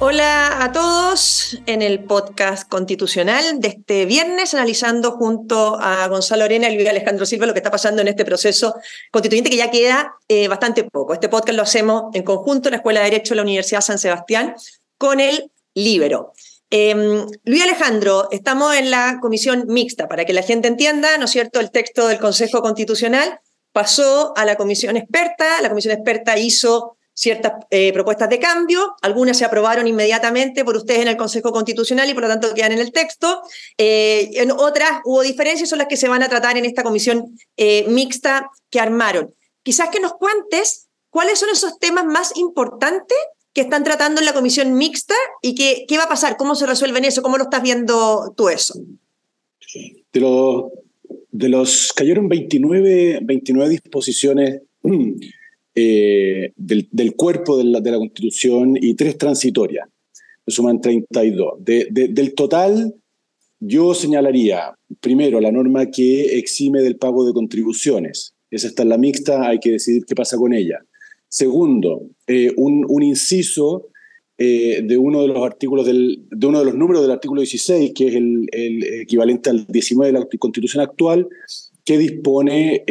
[0.00, 6.70] Hola a todos en el podcast constitucional de este viernes, analizando junto a Gonzalo Arena
[6.70, 8.76] y Luis Alejandro Silva lo que está pasando en este proceso
[9.10, 11.14] constituyente que ya queda eh, bastante poco.
[11.14, 13.98] Este podcast lo hacemos en conjunto en la Escuela de Derecho de la Universidad San
[13.98, 14.54] Sebastián
[14.98, 16.32] con el Libero.
[16.70, 21.32] Em, Luis Alejandro, estamos en la comisión mixta, para que la gente entienda, ¿no es
[21.32, 21.58] cierto?
[21.58, 23.40] El texto del Consejo Constitucional
[23.72, 29.36] pasó a la comisión experta, la comisión experta hizo ciertas eh, propuestas de cambio, algunas
[29.36, 32.78] se aprobaron inmediatamente por ustedes en el Consejo Constitucional y por lo tanto quedan en
[32.78, 33.42] el texto,
[33.76, 37.36] eh, en otras hubo diferencias, son las que se van a tratar en esta comisión
[37.56, 39.34] eh, mixta que armaron.
[39.64, 43.18] Quizás que nos cuentes cuáles son esos temas más importantes
[43.52, 46.66] que están tratando en la comisión mixta y qué, qué va a pasar, cómo se
[46.66, 48.74] resuelven eso, cómo lo estás viendo tú eso.
[50.12, 50.20] De
[51.30, 54.62] de los cayeron 29, 29 disposiciones
[55.80, 59.88] eh, del, cuerpo de la, de la, Constitución y tres transitorias.
[60.44, 61.64] Se suman 32.
[61.64, 62.96] De, del total,
[63.60, 68.34] yo señalaría, primero, la norma que exime del pago de contribuciones.
[68.50, 70.80] Esa está en la mixta, hay que decidir qué pasa con ella.
[71.28, 73.86] Segundo, eh, un, un, inciso
[74.36, 77.92] eh, de uno de los artículos del, de uno de los números del artículo 16,
[77.94, 81.28] que es el, el equivalente al 19 de la Constitución actual,
[81.84, 82.84] que dispone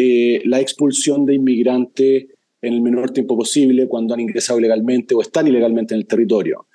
[0.46, 2.28] la expulsión de inmigrantes
[2.62, 6.68] en el menor tiempo posible cuando han ingresado ilegalmente o están ilegalmente en el territorio.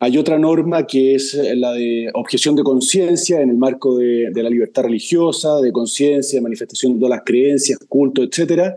[0.00, 4.50] Hay otra norma que es la de objeción de conciencia en el marco de, la
[4.50, 8.74] libertad religiosa, de conciencia, de manifestación de todas las creencias, culto, etcétera,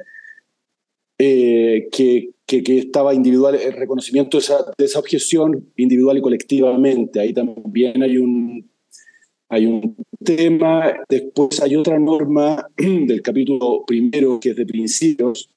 [1.17, 7.19] eh, que, que, estaba individual, el reconocimiento de esa, de esa, objeción individual y colectivamente.
[7.19, 8.69] Ahí también hay un,
[9.49, 10.93] hay un tema.
[11.09, 15.49] Después hay otra norma del capítulo primero que es de principios,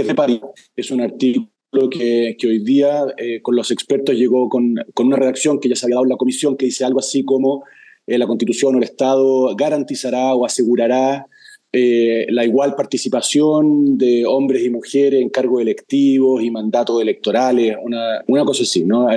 [0.00, 0.40] es París.
[0.76, 1.50] Es un artículo
[1.90, 5.96] que, hoy día eh, con los expertos llegó con, una redacción que ya se había
[5.96, 7.64] dado en la comisión que dice algo así como
[8.06, 11.26] eh, la Constitución o el Estado garantizará o asegurará
[11.72, 18.22] eh, la igual participación de hombres y mujeres en cargos electivos y mandatos electorales, una,
[18.26, 19.08] una cosa así, ¿no?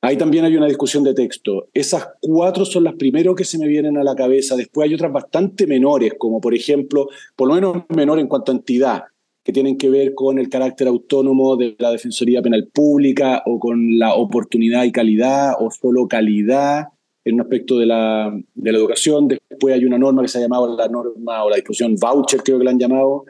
[0.00, 1.68] Ahí también hay una discusión de texto.
[1.74, 4.54] Esas cuatro son las primeras que se me vienen a la cabeza.
[4.54, 8.54] Después hay otras bastante menores, como por ejemplo, por lo menos menor en cuanto a
[8.54, 9.02] entidad,
[9.48, 13.98] que tienen que ver con el carácter autónomo de la Defensoría Penal Pública o con
[13.98, 16.88] la oportunidad y calidad o solo calidad
[17.24, 19.26] en un aspecto de la, de la educación.
[19.26, 22.58] Después hay una norma que se ha llamado la norma o la discusión voucher, creo
[22.58, 23.24] que la han llamado,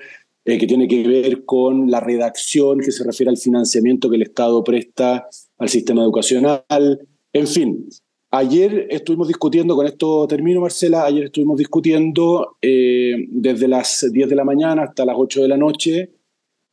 [0.45, 4.23] eh, que tiene que ver con la redacción que se refiere al financiamiento que el
[4.23, 6.65] Estado presta al sistema educacional.
[7.33, 7.89] En fin,
[8.31, 14.37] Ayer estuvimos discutiendo, con esto termino Marcela, ayer estuvimos discutiendo eh, desde las 10 de
[14.37, 16.11] la mañana hasta las 8 de la noche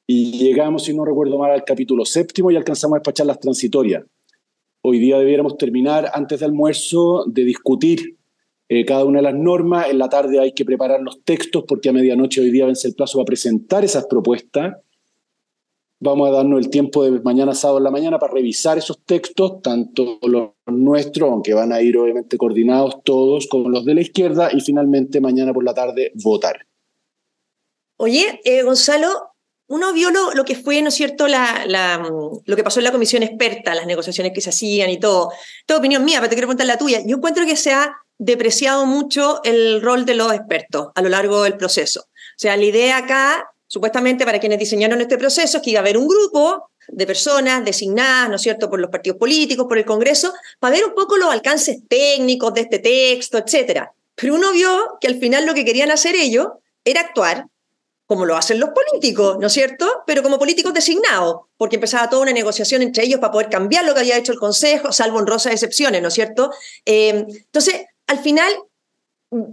[0.06, 4.04] y llegamos, si no recuerdo mal, al capítulo séptimo y alcanzamos a despachar las transitorias.
[4.82, 8.18] Hoy día debiéramos terminar antes de almuerzo de discutir
[8.68, 9.90] eh, cada una de las normas.
[9.90, 12.96] En la tarde hay que preparar los textos porque a medianoche hoy día vence el
[12.96, 14.76] plazo para presentar esas propuestas
[16.06, 19.64] Vamos a darnos el tiempo de mañana sábado en la mañana para revisar esos textos,
[19.64, 24.50] tanto los nuestros, aunque van a ir obviamente coordinados todos, como los de la izquierda,
[24.54, 26.68] y finalmente mañana por la tarde votar.
[27.98, 29.32] Oye, eh, Gonzalo,
[29.68, 31.66] uno vio lo, que fue, ¿no es cierto?, la,
[32.46, 35.32] lo que pasó en la comisión experta, las negociaciones que se hacían y todo.
[35.66, 37.02] Toda opinión mía, pero te quiero preguntar la tuya.
[37.04, 41.42] Yo encuentro que se ha depreciado mucho el rol de los expertos a lo largo
[41.42, 42.02] del proceso.
[42.02, 45.82] O sea, la idea acá Supuestamente para quienes diseñaron este proceso es que iba a
[45.82, 49.86] haber un grupo de personas designadas, ¿no es cierto?, por los partidos políticos, por el
[49.86, 53.92] Congreso, para ver un poco los alcances técnicos de este texto, etcétera.
[54.16, 56.48] Pero uno vio que al final lo que querían hacer ellos
[56.84, 57.48] era actuar
[58.06, 60.04] como lo hacen los políticos, ¿no es cierto?
[60.06, 63.94] Pero como políticos designados, porque empezaba toda una negociación entre ellos para poder cambiar lo
[63.94, 66.52] que había hecho el Consejo, salvo honrosas excepciones, ¿no es cierto?
[66.86, 68.52] Eh, entonces, al final,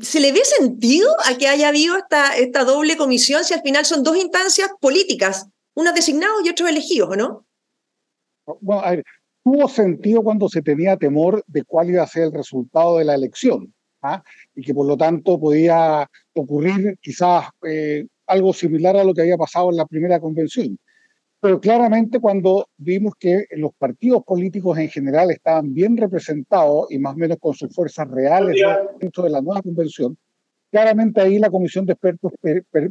[0.00, 3.84] ¿Se le ve sentido a que haya habido esta, esta doble comisión si al final
[3.84, 7.46] son dos instancias políticas, unos designados y otros elegidos, ¿o no?
[8.60, 9.04] Bueno, a ver,
[9.42, 13.14] tuvo sentido cuando se tenía temor de cuál iba a ser el resultado de la
[13.14, 14.22] elección ¿ah?
[14.54, 19.36] y que por lo tanto podía ocurrir quizás eh, algo similar a lo que había
[19.36, 20.78] pasado en la primera convención.
[21.42, 27.14] Pero claramente cuando vimos que los partidos políticos en general estaban bien representados y más
[27.14, 28.62] o menos con sus fuerzas reales
[29.00, 30.16] dentro de la nueva convención,
[30.70, 32.30] claramente ahí la comisión de expertos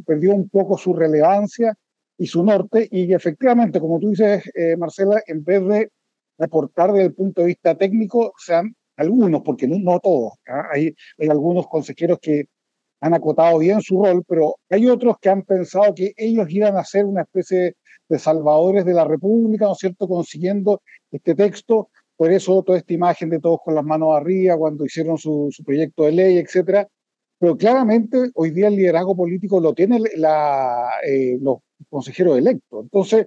[0.04, 1.74] perdió un poco su relevancia
[2.18, 5.90] y su norte y efectivamente, como tú dices, eh, Marcela, en vez de
[6.36, 10.68] reportar desde el punto de vista técnico, sean algunos, porque no, todos, ¿ah?
[10.70, 12.44] hay, hay algunos consejeros que
[13.02, 16.84] han acotado bien su rol, pero hay otros que han pensado que ellos iban a
[16.84, 17.74] ser una especie
[18.08, 21.88] de salvadores de la República, ¿no es cierto?, consiguiendo este texto.
[22.16, 26.04] Por eso toda esta imagen de todos con las manos arriba cuando hicieron su, proyecto
[26.04, 26.86] de ley, etcétera.
[27.40, 31.58] Pero claramente hoy día el liderazgo político lo tienen eh, los
[31.90, 32.84] consejeros electos.
[32.84, 33.26] Entonces,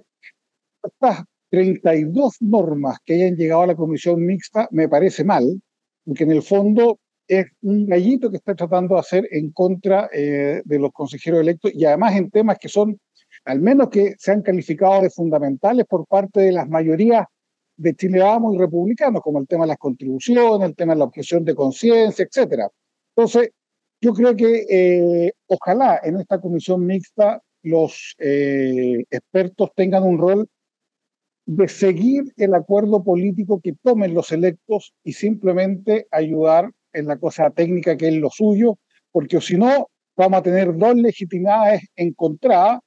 [0.82, 5.60] estas 32 normas que hayan llegado a la comisión mixta me parece mal,
[6.02, 10.62] porque en el fondo es un gallito que está tratando de hacer en contra eh,
[10.64, 12.98] de los consejeros electos y además en temas que son,
[13.44, 17.26] al menos que se han calificado de fundamentales por parte de las mayorías
[17.76, 21.04] de Chile Vamos y republicanos, como el tema de las contribuciones, el tema de la
[21.04, 22.68] objeción de conciencia, etcétera.
[23.14, 23.50] Entonces,
[24.00, 30.48] yo creo que eh, ojalá en esta comisión mixta los eh, expertos tengan un rol
[31.46, 37.50] de seguir el acuerdo político que tomen los electos y simplemente ayudar en la cosa
[37.50, 38.78] técnica que es lo suyo,
[39.12, 42.80] porque si no, vamos a tener dos legitimidades encontradas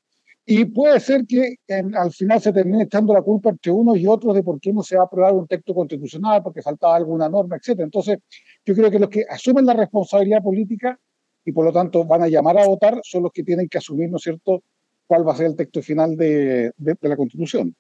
[0.46, 1.58] y puede ser que
[1.96, 4.82] al final se termine echando la culpa entre unos y otros de por qué no
[4.82, 7.82] se va a aprobar un texto constitucional, porque faltaba alguna norma, etc.
[7.82, 8.18] Entonces,
[8.66, 11.00] yo creo que los que asumen la responsabilidad política
[11.46, 14.10] y por lo tanto van a llamar a votar son los que tienen que asumir,
[14.10, 14.64] ¿no es cierto?,
[15.06, 17.76] cuál va a ser el texto final de, de la Constitución.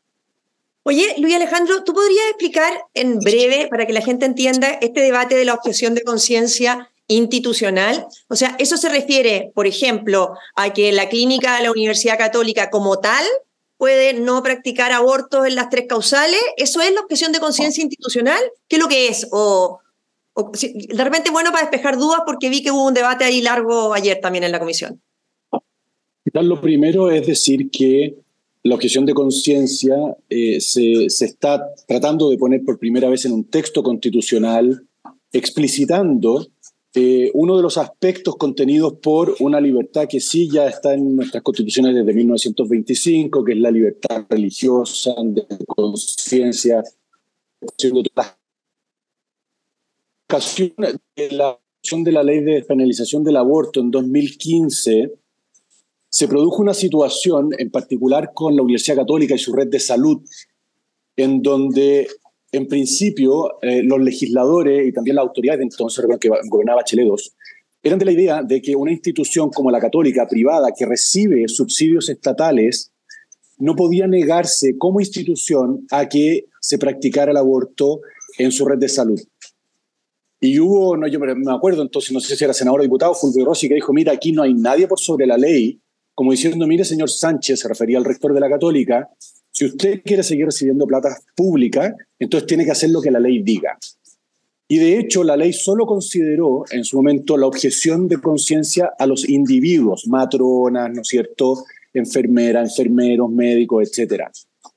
[0.83, 5.35] Oye, Luis Alejandro, ¿tú podrías explicar en breve, para que la gente entienda, este debate
[5.35, 8.07] de la objeción de conciencia institucional?
[8.29, 12.69] O sea, ¿eso se refiere, por ejemplo, a que la clínica de la Universidad Católica
[12.69, 13.25] como tal
[13.77, 16.39] puede no practicar abortos en las tres causales?
[16.57, 18.41] ¿Eso es la objeción de conciencia institucional?
[18.67, 19.27] ¿Qué es lo que es?
[19.31, 19.79] O,
[20.35, 24.19] de repente, bueno, para despejar dudas, porque vi que hubo un debate ahí largo ayer
[24.21, 25.01] también en la comisión.
[26.33, 28.15] Lo primero es decir que
[28.63, 29.95] la objeción de conciencia
[30.29, 34.85] eh, se, está tratando de poner por primera vez en un texto constitucional
[35.31, 36.47] explicitando
[36.95, 41.43] eh, uno de los aspectos contenidos por una libertad que sí ya está en nuestras
[41.43, 46.83] constituciones desde 1925, que es la libertad religiosa, de conciencia.
[51.31, 55.13] La acción de la ley de penalización del aborto en 2015
[56.19, 60.19] se produjo una situación, en particular con la Universidad Católica y su red de salud,
[61.15, 62.09] en donde,
[62.51, 67.15] en principio, eh, los legisladores y también las autoridades de entonces, que gobernaba Chile II,
[67.83, 72.09] eran de la idea de que una institución como la católica privada que recibe subsidios
[72.09, 72.91] estatales
[73.57, 78.01] no podía negarse como institución a que se practicara el aborto
[78.37, 79.21] en su red de salud.
[80.41, 83.45] Y hubo, no, yo me acuerdo entonces, no sé si era senador o diputado, Fulvio
[83.45, 85.79] Rossi, que dijo, mira, aquí no hay nadie por sobre la ley
[86.19, 89.09] como diciendo, mire, señor Sánchez, se refería al rector de la Católica,
[89.51, 93.41] si usted quiere seguir recibiendo plata pública, entonces tiene que hacer lo que la ley
[93.41, 93.77] diga.
[94.67, 99.05] Y de hecho, la ley solo consideró en su momento la objeción de conciencia a
[99.05, 101.63] los individuos, matronas, ¿no es cierto?,
[101.93, 104.23] enfermeras, enfermeros, médicos, etc.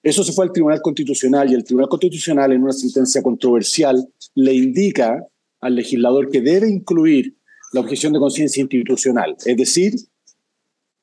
[0.01, 4.55] Eso se fue al Tribunal Constitucional y el Tribunal Constitucional, en una sentencia controversial, le
[4.55, 5.27] indica
[5.61, 7.35] al legislador que debe incluir
[7.73, 9.95] la objeción de conciencia institucional, es decir,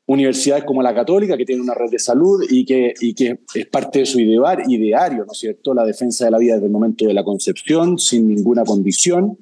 [0.10, 2.96] universidades como la Católica, que tiene una red de salud y que,
[3.54, 6.72] es parte de su ideario, ¿no es cierto?, la defensa de la vida desde el
[6.72, 9.38] momento de la concepción, sin ninguna condición,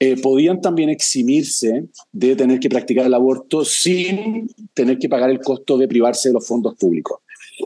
[0.00, 5.40] eh, podían también eximirse de tener que practicar el aborto sin tener que pagar el
[5.40, 7.18] costo de privarse de los fondos públicos.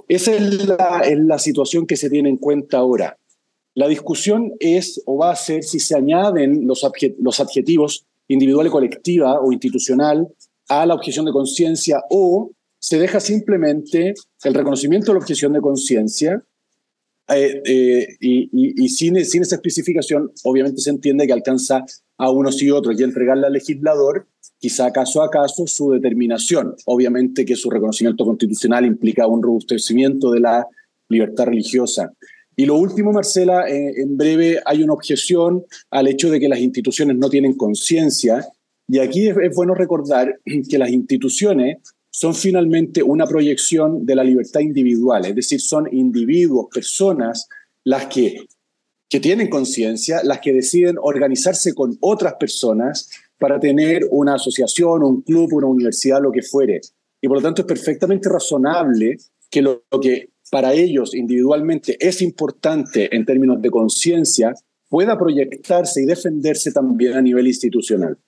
[0.09, 3.19] Esa es la, es la situación que se tiene en cuenta ahora.
[3.75, 6.85] La discusión es o va a ser si se añaden los,
[7.21, 10.27] los adjetivos individual y colectiva o institucional
[10.81, 14.15] a la objeción de conciencia o se deja simplemente
[14.45, 16.43] el reconocimiento de la objeción de conciencia
[17.29, 21.85] eh, eh, y, sin, esa especificación, obviamente se entiende que alcanza
[22.19, 24.27] a unos y otros y entregarle al legislador,
[24.59, 26.75] quizá caso a caso, su determinación.
[26.87, 30.67] Obviamente que su reconocimiento constitucional implica un robustecimiento de la
[31.09, 32.13] libertad religiosa.
[32.57, 36.59] Y lo último, Marcela, eh, en breve hay una objeción al hecho de que las
[36.59, 38.47] instituciones no tienen conciencia
[38.93, 41.79] y aquí es, bueno recordar que las instituciones
[42.11, 47.49] son finalmente una proyección de la libertad individual, es decir, son individuos, personas,
[47.85, 48.45] las que,
[49.09, 53.09] que tienen conciencia, las que deciden organizarse con otras personas
[53.39, 56.83] para tener una asociación, un club, una universidad, lo que fuere.
[57.23, 59.17] Y por lo tanto es perfectamente razonable
[59.51, 64.55] que lo, lo que para ellos individualmente es importante en términos de conciencia
[64.91, 68.19] pueda proyectarse y defenderse también a nivel institucional.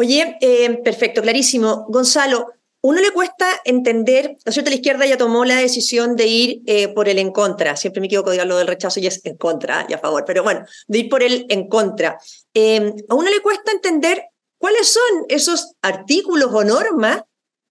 [0.00, 1.84] Oye, eh, perfecto, clarísimo.
[1.90, 2.46] Gonzalo,
[2.80, 4.70] uno le cuesta entender, ¿no es cierto?
[4.70, 7.76] La izquierda ya tomó la decisión de ir eh, por el en contra.
[7.76, 10.42] Siempre me equivoco de lo del rechazo y es en contra y a favor, pero
[10.42, 12.18] bueno, de ir por el en contra.
[12.54, 14.24] Eh, a uno le cuesta entender
[14.56, 17.24] ¿cuáles son esos artículos o normas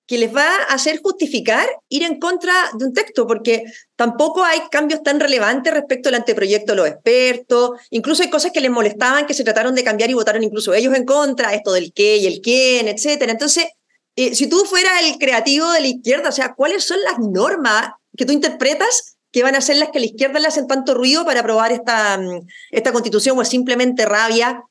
[0.10, 4.62] que les va a hacer justificar ir en contra de un texto, porque tampoco hay
[4.72, 9.28] cambios tan relevantes respecto al anteproyecto de los expertos, incluso hay cosas que les molestaban
[9.28, 12.25] que se trataron de cambiar y votaron incluso ellos en contra, esto del qué y
[12.25, 13.32] el quién, etcétera.
[13.32, 13.68] Entonces,
[14.16, 17.92] eh, si tú fueras el creativo de la izquierda, o sea, ¿cuáles son las normas
[18.18, 21.24] que tú interpretas que van a ser las que la izquierda le hacen tanto ruido
[21.24, 24.63] para aprobar esta, mm, esta constitución o es simplemente rabia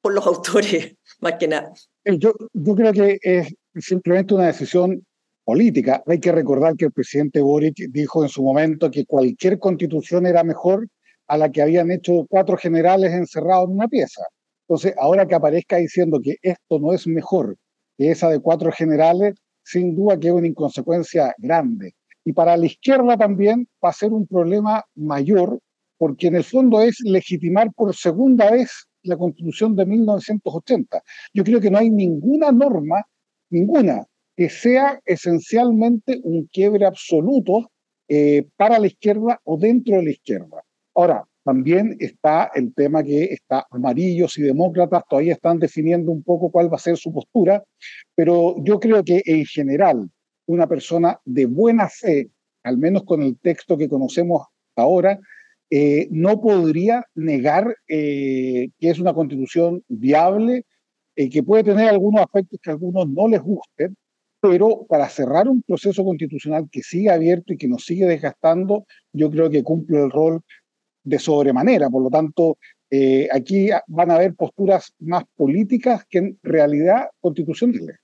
[0.00, 1.70] por los autores, más que nada?
[2.04, 5.04] Eh, yo, yo creo que es simplemente una decisión
[5.44, 6.02] política.
[6.06, 10.42] Hay que recordar que el presidente Boric dijo en su momento que cualquier constitución era
[10.44, 10.88] mejor
[11.28, 14.22] a la que habían hecho cuatro generales encerrados en una pieza.
[14.68, 17.56] Entonces, ahora que aparezca diciendo que esto no es mejor
[17.96, 21.94] que esa de cuatro generales, sin duda que es una inconsecuencia grande.
[22.24, 25.60] Y para la izquierda también va a ser un problema mayor,
[25.96, 31.00] porque en el fondo es legitimar por segunda vez la constitución de 1980.
[31.32, 33.04] Yo creo que no hay ninguna norma
[33.50, 37.70] ninguna que sea esencialmente un quiebre absoluto
[38.08, 40.62] eh, para la izquierda o dentro de la izquierda.
[40.94, 46.50] Ahora, también está el tema que está amarillos y demócratas todavía están definiendo un poco
[46.50, 47.62] cuál va a ser su postura,
[48.16, 50.10] pero yo creo que en general
[50.46, 52.30] una persona de buena fe,
[52.64, 55.20] al menos con el texto que conocemos ahora,
[55.70, 60.64] eh, no podría negar eh, que es una constitución viable,
[61.16, 63.96] eh, que puede tener algunos aspectos que a algunos no les gusten,
[64.40, 69.30] pero para cerrar un proceso constitucional que sigue abierto y que nos sigue desgastando, yo
[69.30, 70.40] creo que cumple el rol
[71.02, 71.88] de sobremanera.
[71.88, 72.58] Por lo tanto,
[72.90, 77.96] eh, aquí van a haber posturas más políticas que en realidad constitucionales.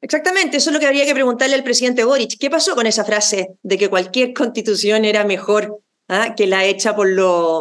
[0.00, 2.38] Exactamente, eso es lo que habría que preguntarle al presidente Boric.
[2.38, 6.34] ¿Qué pasó con esa frase de que cualquier constitución era mejor ¿ah?
[6.34, 7.08] que la hecha por,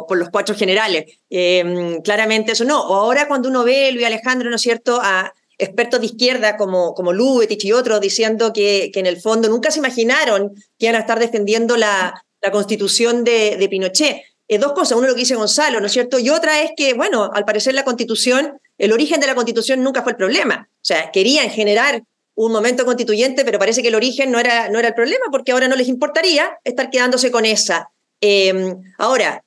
[0.07, 1.19] por los cuatro generales.
[1.29, 2.77] Em, claramente eso no.
[2.77, 7.13] Ahora cuando uno ve, Luis Alejandro, ¿no es cierto?, a expertos de izquierda como, como
[7.13, 10.99] Lubetich y otros diciendo que, que en el fondo nunca se imaginaron que iban a
[10.99, 14.21] estar defendiendo la, la constitución de, de Pinochet.
[14.47, 16.19] Eh, dos cosas, uno lo que dice Gonzalo, ¿no es cierto?
[16.19, 20.03] Y otra es que, bueno, al parecer la constitución, el origen de la constitución nunca
[20.03, 20.67] fue el problema.
[20.69, 22.03] O sea, querían generar
[22.35, 25.51] un momento constituyente, pero parece que el origen no era, no era el problema, porque
[25.51, 27.91] ahora no les importaría estar quedándose con esa.
[28.25, 29.43] Em, ahora,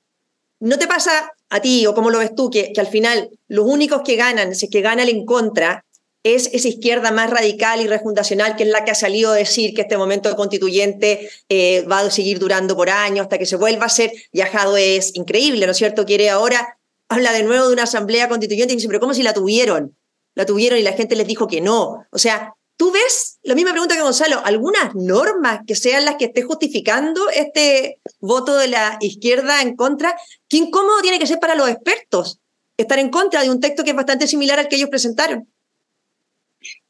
[0.60, 4.02] ¿no te pasa a ti o cómo lo ves tú que, al final los únicos
[4.04, 5.86] que ganan, si es que gana el en contra,
[6.22, 9.72] es esa izquierda más radical y refundacional que es la que ha salido a decir
[9.72, 13.86] que este momento constituyente eh, va a seguir durando por años hasta que se vuelva
[13.86, 16.04] a ser viajado es increíble, ¿no es cierto?
[16.04, 16.76] Quiere ahora,
[17.08, 19.96] habla de nuevo de una asamblea constituyente y dice, pero ¿cómo si la tuvieron?
[20.34, 22.04] La tuvieron y la gente les dijo que no.
[22.10, 26.26] O sea, ¿Tú ves, la misma pregunta que Gonzalo, algunas normas que sean las que
[26.26, 30.14] esté justificando este voto de la izquierda en contra?
[30.48, 32.40] ¿Qué incómodo tiene que ser para los expertos
[32.76, 35.48] estar en contra de un texto que es bastante similar al que ellos presentaron?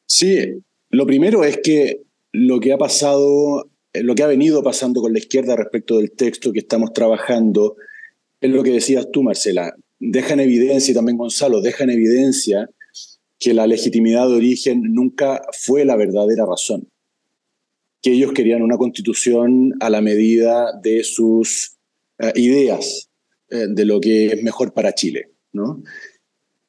[0.06, 2.02] Sí, lo primero es que
[2.32, 6.52] lo que ha pasado, lo que ha venido pasando con la izquierda respecto del texto
[6.52, 7.76] que estamos trabajando,
[8.40, 9.74] es lo que decías tú, Marcela.
[9.98, 12.68] Deja en evidencia, y también Gonzalo, deja en evidencia
[13.38, 16.88] que la legitimidad de origen nunca fue la verdadera razón,
[18.02, 21.76] que ellos querían una constitución a la medida de sus
[22.18, 23.10] eh, ideas
[23.50, 25.30] eh, de lo que es mejor para Chile.
[25.52, 25.82] ¿no?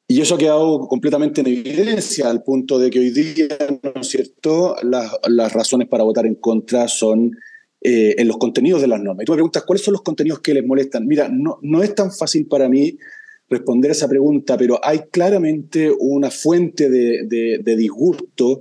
[0.06, 3.48] Y eso ha quedado completamente en evidencia al punto de que hoy día,
[3.82, 7.32] ¿no es cierto?, las, razones para votar en contra son
[7.80, 9.22] eh, en los contenidos de las normas.
[9.22, 11.06] Y tú me preguntas, ¿cuáles son los contenidos que les molestan?
[11.06, 12.98] Mira, no es tan fácil para mí
[13.48, 18.60] responder esa pregunta, pero hay claramente una fuente de, disgusto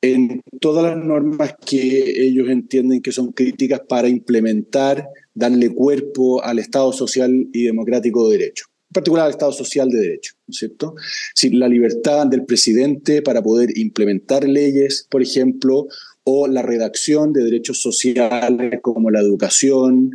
[0.00, 6.58] en todas las normas que ellos entienden que son críticas para implementar, darle cuerpo al
[6.58, 10.58] Estado social y democrático de derecho, en particular al Estado social de derecho, ¿no es
[10.58, 10.94] cierto?
[11.34, 15.86] Si la libertad del presidente para poder implementar leyes, por ejemplo,
[16.24, 20.10] o la redacción de derechos sociales como la educación,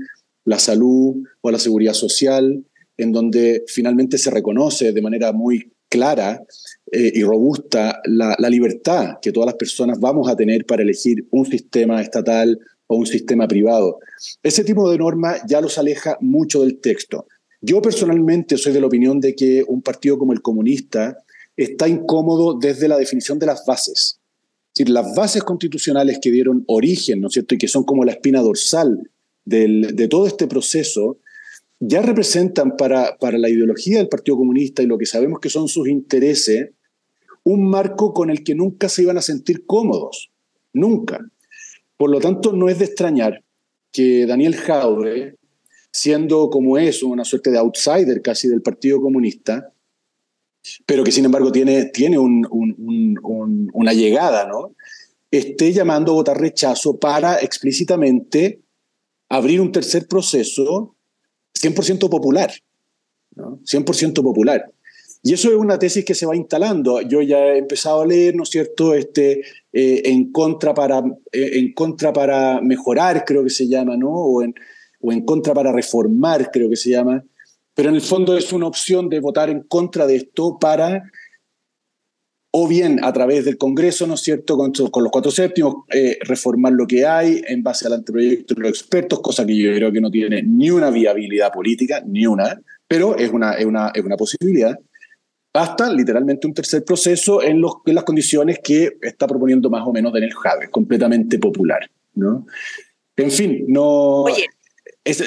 [0.45, 2.63] la salud o la seguridad social,
[2.99, 6.43] en donde finalmente se reconoce de manera muy clara
[6.91, 11.45] eh, y robusta la, libertad que todas las personas vamos a tener para elegir un
[11.45, 13.99] sistema estatal o un sistema privado.
[14.43, 17.25] Ese tipo de norma ya los aleja mucho del texto.
[17.61, 21.17] Yo personalmente soy de la opinión de que un partido como el comunista
[21.55, 24.19] está incómodo desde la definición de las bases.
[24.73, 28.03] Es decir, las bases constitucionales que dieron origen, ¿no es cierto?, y que son como
[28.03, 29.09] la espina dorsal
[29.45, 31.17] de todo este proceso,
[31.79, 35.67] ya representan para, para la ideología del Partido Comunista y lo que sabemos que son
[35.67, 36.71] sus intereses,
[37.43, 40.31] un marco con el que nunca se iban a sentir cómodos,
[40.73, 41.19] nunca.
[41.97, 43.43] Por lo tanto, no es de extrañar
[43.91, 45.37] que Daniel Jaude,
[45.91, 49.73] siendo como es una suerte de outsider casi del Partido Comunista,
[50.85, 54.75] pero que sin embargo tiene, tiene una llegada, ¿no?
[55.31, 58.61] esté llamando a votar rechazo para explícitamente
[59.29, 60.95] abrir un tercer proceso
[61.61, 62.51] 100% popular,
[63.35, 63.59] ¿no?
[63.63, 64.71] 100% popular.
[65.21, 67.01] Y eso es una tesis que se va instalando.
[67.01, 69.41] Yo ya he empezado a leer, ¿no es cierto?, este,
[69.73, 70.99] eh, en, contra para,
[71.31, 74.11] eh, en contra para mejorar, creo que se llama, ¿no?
[74.11, 74.55] O en,
[75.01, 77.23] o en contra para reformar, creo que se llama.
[77.73, 81.03] Pero en el fondo es una opción de votar en contra de esto para
[82.51, 84.71] o bien a través del Congreso, ¿no es cierto?, con,
[85.03, 89.19] los cuatro séptimos, eh, reformar lo que hay en base al anteproyecto de los expertos,
[89.19, 93.29] cosa que yo creo que no tiene ni una viabilidad política, ni una, pero es
[93.29, 94.79] una, es una, es una posibilidad,
[95.53, 99.93] hasta literalmente un tercer proceso en, los, en las condiciones que está proponiendo más o
[99.93, 102.47] menos Daniel Jave, completamente popular, ¿no?
[103.15, 104.23] En fin, no...
[104.23, 104.47] Oye,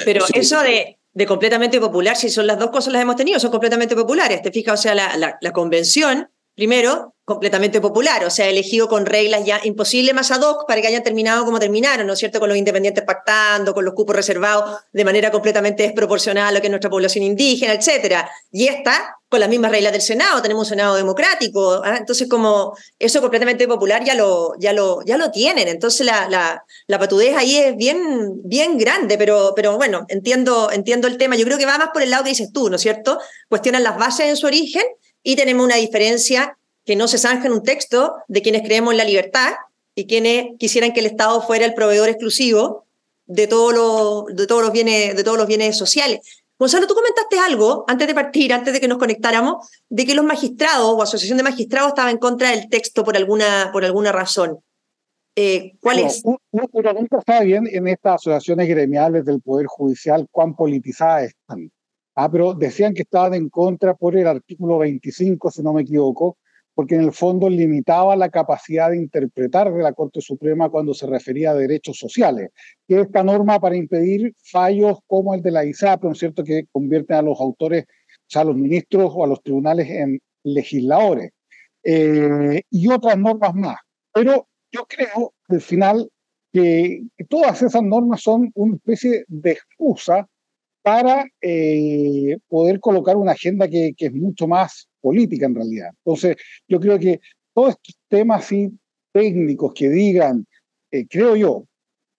[0.03, 3.51] pero eso de, de, completamente popular, si son las dos cosas las hemos tenido, son
[3.51, 8.47] completamente populares, te fijas, o sea, la, la, la convención Primero, completamente popular, o sea,
[8.47, 12.13] elegido con reglas ya imposibles más ad hoc para que hayan terminado como terminaron, ¿no
[12.13, 12.39] es cierto?
[12.39, 16.67] Con los independientes pactando, con los cupos reservados de manera completamente desproporcionada a lo que
[16.67, 18.29] es nuestra población indígena, etcétera.
[18.51, 21.95] Y esta, con las mismas reglas del Senado, tenemos un Senado democrático, ¿ah?
[21.97, 26.65] entonces como eso completamente popular ya lo, ya lo, ya lo tienen, entonces la, la,
[26.87, 31.45] la patudez ahí es bien, bien grande, pero, pero bueno, entiendo, entiendo el tema, yo
[31.45, 33.17] creo que va más por el lado que dices tú, ¿no es cierto?
[33.49, 34.83] Cuestionan las bases en su origen
[35.23, 38.97] y tenemos una diferencia que no se zanja en un texto de quienes creemos en
[38.97, 39.53] la libertad
[39.95, 42.85] y quienes quisieran que el Estado fuera el proveedor exclusivo
[43.25, 46.19] de, todo lo, de, todos, los bienes, de todos los bienes sociales.
[46.59, 50.25] Gonzalo, tú comentaste algo antes de partir, antes de que nos conectáramos, de que los
[50.25, 54.59] magistrados o asociación de magistrados estaba en contra del texto por alguna, por alguna razón.
[55.35, 56.21] Eh, ¿Cuál es?
[56.23, 61.71] Uno, nunca sabe bien en estas asociaciones gremiales del Poder Judicial cuán politizadas están.
[62.15, 66.37] Ah, pero decían que estaban en contra por el artículo 25, si no me equivoco,
[66.75, 71.07] porque en el fondo limitaba la capacidad de interpretar de la Corte Suprema cuando se
[71.07, 72.49] refería a derechos sociales,
[72.87, 76.65] que esta norma para impedir fallos como el de la ISAP, ¿no es cierto?, que
[76.71, 81.31] convierten a los autores, o sea, a los ministros o a los tribunales en legisladores,
[81.83, 83.77] eh, y otras normas más.
[84.13, 86.09] Pero yo creo, al final,
[86.51, 90.27] que todas esas normas son una especie de excusa
[90.83, 95.89] para eh, poder colocar una agenda que, es mucho más política en realidad.
[96.05, 96.35] Entonces,
[96.67, 97.19] yo creo que
[97.53, 98.49] todos estos temas
[99.11, 100.45] técnicos que digan,
[100.91, 101.65] eh, creo yo,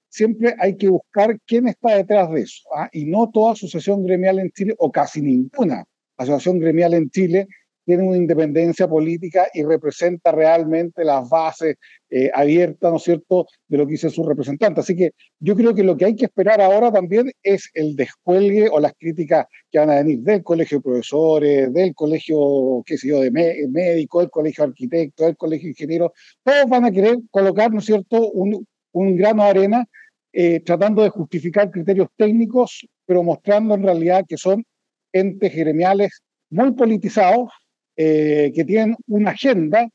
[0.09, 2.63] siempre hay que buscar quién está detrás de eso.
[2.75, 2.89] ¿ah?
[2.93, 5.85] Y no toda asociación gremial en Chile, o casi ninguna
[6.17, 7.47] asociación gremial en Chile,
[7.85, 11.77] tiene una independencia política y representa realmente las bases
[12.11, 14.81] eh, abiertas, ¿no es cierto?, de lo que dice su representante.
[14.81, 18.69] Así que yo creo que lo que hay que esperar ahora también es el descuelgue
[18.71, 23.09] o las críticas que van a venir del colegio de profesores, del colegio, qué sé
[23.09, 26.13] yo, de médico, del colegio de arquitectos, del colegio de ingenieros.
[26.43, 29.85] Todos van a querer colocar, ¿no es cierto?, un, un grano de arena
[30.33, 34.65] eh, tratando de justificar criterios técnicos, pero mostrando en realidad que son
[35.13, 37.51] entes gremiales muy politizados,
[37.97, 39.89] eh, que tienen una agenda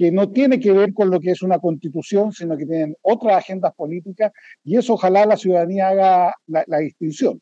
[0.00, 3.36] que no tiene que ver con lo que es una constitución, sino que tienen otras
[3.36, 4.32] agendas políticas
[4.64, 7.38] y eso ojalá la ciudadanía haga la, distinción.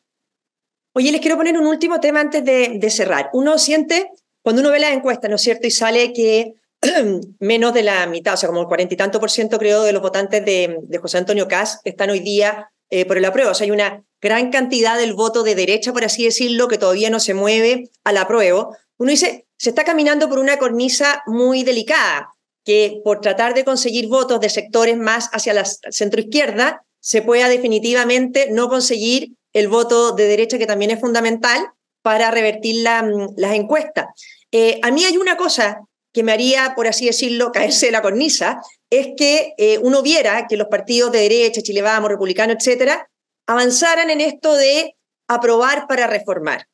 [0.93, 3.29] Oye, les quiero poner un último tema antes de, cerrar.
[3.31, 4.09] Uno siente,
[4.41, 5.67] cuando uno ve las encuestas, ¿no es cierto?
[5.67, 6.55] Y sale que
[7.39, 9.93] menos de la mitad, o sea, como el cuarenta y tanto por ciento creo de
[9.93, 13.51] los votantes de, José Antonio Caz están hoy día eh, por el apruebo.
[13.51, 17.09] O sea, hay una gran cantidad del voto de derecha, por así decirlo, que todavía
[17.09, 18.75] no se mueve al apruebo.
[18.97, 24.07] Uno dice, se está caminando por una cornisa muy delicada, que por tratar de conseguir
[24.07, 30.27] votos de sectores más hacia la centroizquierda, se pueda definitivamente no conseguir el voto de
[30.27, 31.59] derecha, que también es fundamental
[32.01, 34.05] para revertir mm, las encuestas.
[34.51, 35.81] Eh, a mí hay una cosa
[36.13, 40.47] que me haría, por así decirlo, caerse de la cornisa, es que eh, uno viera
[40.47, 43.09] que los partidos de derecha, Chile Vamos, Republicano, etcétera,
[43.45, 44.95] avanzaran en esto de
[45.27, 46.67] aprobar para reformar.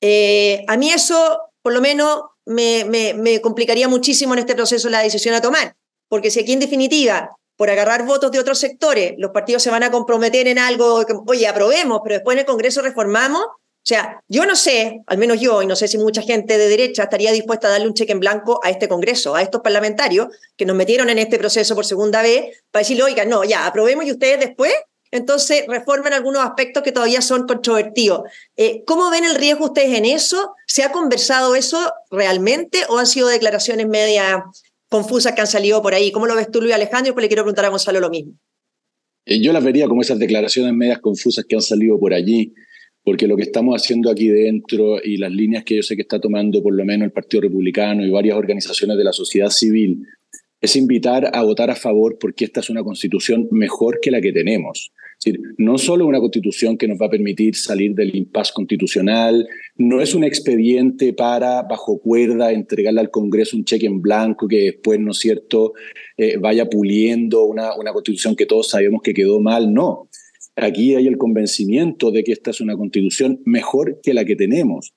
[0.00, 5.34] Eh, a mí eso, por lo menos, me, complicaría muchísimo en este proceso la decisión
[5.34, 5.76] a tomar,
[6.08, 9.82] porque si aquí en definitiva, por agarrar votos de otros sectores, los partidos se van
[9.82, 14.22] a comprometer en algo, que, oye, aprobemos, pero después en el Congreso reformamos, o sea,
[14.28, 17.32] yo no sé, al menos yo, y no sé si mucha gente de derecha estaría
[17.32, 20.76] dispuesta a darle un cheque en blanco a este Congreso, a estos parlamentarios que nos
[20.76, 24.38] metieron en este proceso por segunda vez, para decirle, oiga, no, ya, aprobemos y ustedes
[24.38, 24.72] después
[25.12, 28.22] entonces reforman algunos aspectos que todavía son controvertidos.
[28.56, 30.54] Eh, ¿Cómo ven el riesgo ustedes en eso?
[30.66, 34.44] ¿Se ha conversado eso realmente o han sido declaraciones media
[34.88, 36.10] confusas que han salido por ahí?
[36.10, 37.12] ¿Cómo lo ves tú, Luis Alejandro?
[37.12, 38.32] pues le quiero preguntar a Gonzalo lo mismo.
[39.26, 42.54] Eh, yo las vería como esas declaraciones medias confusas que han salido por allí,
[43.04, 46.20] porque lo que estamos haciendo aquí dentro y las líneas que yo sé que está
[46.20, 50.06] tomando por lo menos el Partido Republicano y varias organizaciones de la sociedad civil
[50.62, 54.32] es invitar a votar a favor porque esta es una constitución mejor que la que
[54.32, 54.92] tenemos.
[55.18, 59.46] Es decir, no solo una constitución que nos va a permitir salir del impasse constitucional,
[59.76, 64.60] no es un expediente para, bajo cuerda, entregarle al Congreso un cheque en blanco que
[64.60, 65.74] después, ¿no es cierto?,
[66.16, 69.72] eh, vaya puliendo una, una constitución que todos sabemos que quedó mal.
[69.72, 70.08] No,
[70.54, 74.94] aquí hay el convencimiento de que esta es una constitución mejor que la que tenemos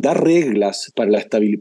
[0.00, 1.10] dar reglas para,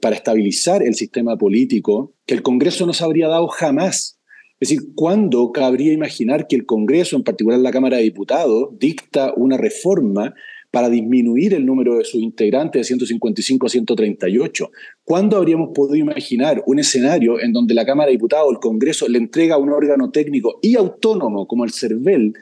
[0.01, 4.19] para estabilizar el sistema político que el Congreso no se habría dado jamás.
[4.59, 9.33] Es decir, ¿cuándo cabría imaginar que el Congreso, en particular la Cámara de Diputados, dicta
[9.35, 10.33] una reforma
[10.71, 14.71] para disminuir el número de sus integrantes de 155 a 138?
[15.03, 19.17] ¿Cuándo habríamos podido imaginar un escenario en donde la Cámara de Diputados el Congreso le
[19.17, 22.33] entrega a un órgano técnico y autónomo como el CERVEL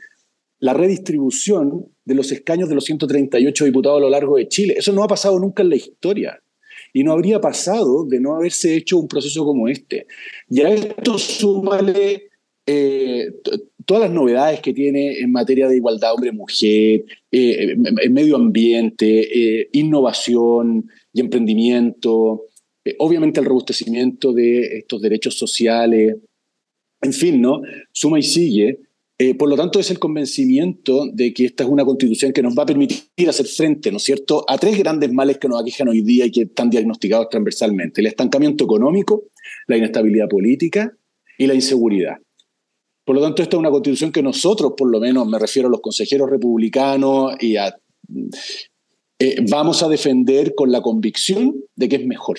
[0.59, 4.75] la redistribución de los escaños de los 138 diputados a lo largo de Chile.
[4.77, 6.41] Eso no ha pasado nunca en la historia.
[6.93, 10.07] Y no habría pasado de no haberse hecho un proceso como este.
[10.49, 12.29] Y a esto súmale
[12.65, 13.33] eh,
[13.85, 19.69] todas las novedades que tiene en materia de igualdad hombre-mujer, eh, en medio ambiente, eh,
[19.73, 22.45] innovación y emprendimiento,
[22.99, 26.15] obviamente el robustecimiento de estos derechos sociales,
[27.01, 27.61] en fin, ¿no?
[27.91, 28.79] Suma y sigue.
[29.19, 32.55] Eh, por lo tanto, es el convencimiento de que esta es una constitución que nos
[32.55, 35.87] va a permitir hacer frente, ¿no es cierto?, a tres grandes males que nos aquejan
[35.87, 38.01] hoy día y que están diagnosticados transversalmente.
[38.01, 39.23] El estancamiento económico,
[39.65, 40.95] la inestabilidad política
[41.37, 42.17] y la inseguridad.
[43.05, 45.71] Por lo tanto, esta es una constitución que nosotros, por lo menos me refiero a
[45.71, 47.75] los consejeros republicanos y a...
[49.19, 52.37] Eh, vamos a defender con la convicción de que es mejor.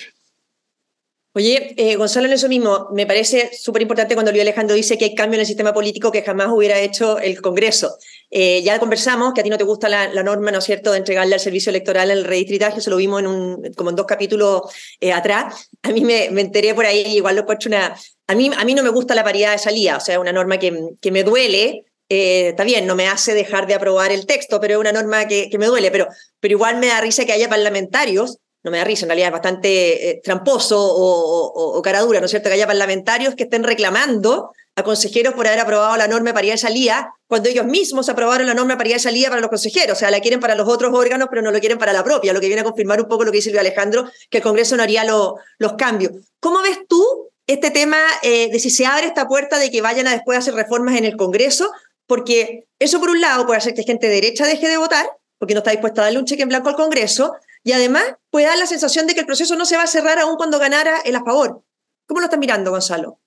[1.38, 5.04] Oye, eh, Gonzalo, en eso mismo, me parece súper importante cuando Luis Alejandro dice que
[5.04, 7.96] hay cambio en el sistema político que jamás hubiera hecho el Congreso.
[8.28, 10.98] Eh, ya conversamos que a ti no te gusta la, norma, ¿no es cierto?, de
[10.98, 14.62] entregarle al servicio electoral el redistritaje, eso lo vimos en un, como en dos capítulos
[14.98, 15.70] eh, atrás.
[15.82, 17.96] A mí me, enteré por ahí, igual lo he puesto una...
[18.26, 20.58] A mí, a mí no me gusta la paridad de salida, o sea, una norma
[20.58, 24.74] que, que me duele, está bien, no me hace dejar de aprobar el texto, pero
[24.74, 26.08] es una norma que, que, me duele, pero,
[26.40, 28.38] pero igual me da risa que haya parlamentarios
[28.68, 32.30] no me da risa, en realidad es bastante eh, tramposo o, cara dura, ¿no es
[32.30, 36.34] cierto?, que haya parlamentarios que estén reclamando a consejeros por haber aprobado la norma de
[36.34, 39.50] paridad de salida, cuando ellos mismos aprobaron la norma de paridad de salida para los
[39.50, 42.04] consejeros, o sea, la quieren para los otros órganos, pero no lo quieren para la
[42.04, 44.44] propia, lo que viene a confirmar un poco lo que dice Luis Alejandro, que el
[44.44, 46.12] Congreso no haría los cambios.
[46.38, 50.06] ¿Cómo ves tú este tema eh, de si se abre esta puerta de que vayan
[50.06, 51.72] a después hacer reformas en el Congreso?
[52.06, 55.58] Porque eso, por un lado, puede hacer que gente derecha deje de votar, porque no
[55.58, 58.66] está dispuesta a darle un cheque en blanco al Congreso, y además puede dar la
[58.66, 61.24] sensación de que el proceso no se va a cerrar aún cuando ganara el a
[61.24, 61.64] favor.
[62.06, 63.20] ¿Cómo lo están mirando, Gonzalo?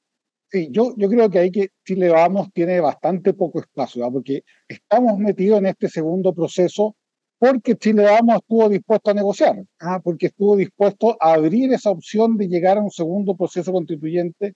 [0.50, 5.18] Sí, yo, yo creo que ahí que Chile Vamos tiene bastante poco espacio, porque estamos
[5.18, 6.96] metidos en este segundo proceso
[7.42, 10.00] porque Chile Vamos estuvo dispuesto a negociar, ¿ah?
[10.04, 14.54] porque estuvo dispuesto a abrir esa opción de llegar a un segundo proceso constituyente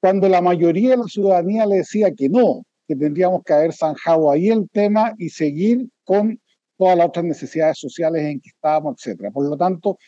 [0.00, 4.30] cuando la mayoría de la ciudadanía le decía que no, que tendríamos que haber zanjado
[4.30, 6.40] ahí el tema y seguir con
[6.76, 9.30] todas las otras necesidades sociales en que estábamos, etcétera.
[9.30, 9.98] Por lo tanto,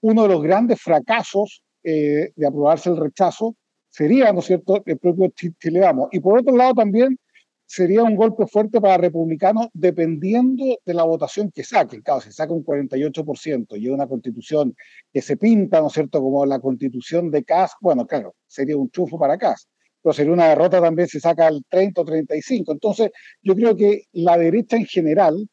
[0.00, 3.56] uno de los grandes fracasos eh, de aprobarse el rechazo
[3.90, 6.08] sería, ¿no es cierto?, el propio Chile Vamos.
[6.12, 7.18] Y por otro lado también
[7.66, 12.00] sería un golpe fuerte para republicanos dependiendo de la votación que saquen.
[12.00, 14.74] Claro, si saca un 48% y una constitución
[15.12, 18.90] que se pinta, ¿no es cierto?, como la constitución de Cas, bueno, claro, sería un
[18.90, 19.68] chufo para Cas.
[20.02, 22.72] Pero sería una derrota también si saca el 30 o 35.
[22.72, 23.10] Entonces,
[23.42, 25.48] yo creo que la derecha en general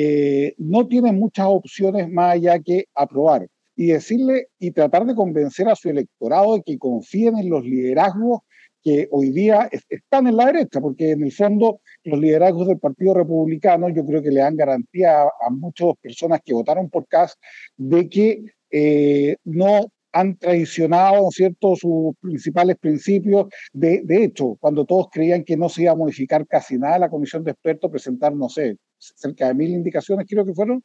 [0.00, 5.68] eh, no tiene muchas opciones más allá que aprobar y decirle y tratar de convencer
[5.68, 8.42] a su electorado de que confíen en los liderazgos
[8.80, 13.12] que hoy día están en la derecha, porque en el fondo los liderazgos del Partido
[13.14, 17.36] Republicano yo creo que le dan garantía a, muchas personas que votaron por Kass
[17.76, 19.80] de que eh, no
[20.12, 21.74] han traicionado ¿cierto?
[21.74, 23.48] sus principales principios.
[23.72, 27.10] De, de, hecho, cuando todos creían que no se iba a modificar casi nada, la
[27.10, 30.82] comisión de expertos presentaron, no sé, cerca de mil indicaciones, creo que fueron.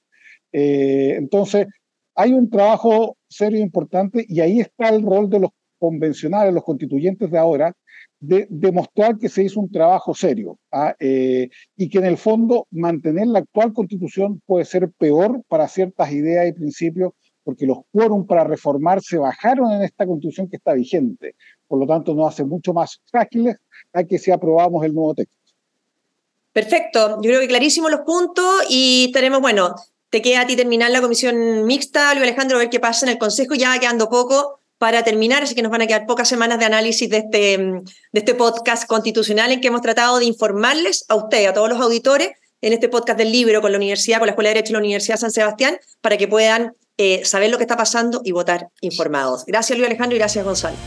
[0.52, 1.67] Eh, entonces,
[2.15, 6.63] hay un trabajo serio e importante y ahí está el rol de los convencionales, los
[6.63, 7.76] constituyentes de ahora,
[8.19, 10.95] de demostrar que se hizo un trabajo serio ¿ah?
[10.99, 16.12] eh, y que en el fondo mantener la actual constitución puede ser peor para ciertas
[16.12, 17.12] ideas y principios
[17.43, 21.36] porque los quórum para reformar se bajaron en esta constitución que está vigente.
[21.67, 23.58] Por lo tanto, nos hace mucho más frágiles
[23.91, 25.43] a que si aprobamos el nuevo texto.
[26.54, 29.76] Perfecto, yo creo que clarísimos los puntos y tenemos, bueno,
[30.12, 33.12] te queda a ti terminar la comisión mixta, Luis Alejandro, a ver qué pasa en
[33.12, 36.60] el Consejo, ya quedando poco para terminar, así que nos van a quedar pocas semanas
[36.60, 41.16] de análisis de este, de este podcast constitucional en que hemos tratado de informarles a
[41.16, 44.32] ustedes, a todos los auditores, en este podcast del libro con la universidad, con la
[44.32, 47.63] Escuela de Derecho de la Universidad San Sebastián, para que puedan eh, saber lo que
[47.63, 49.46] está pasando y votar informados.
[49.46, 50.78] Gracias Luis Alejandro y gracias Gonzalo.